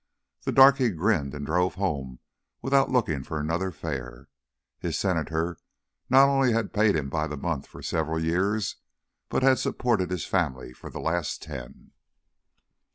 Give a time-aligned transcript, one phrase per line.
[0.45, 2.17] The darky grinned and drove home
[2.63, 4.29] without looking for another fare.
[4.79, 5.59] His Senator
[6.09, 8.77] not only had paid him by the month for several years,
[9.29, 11.91] but had supported his family for the last ten.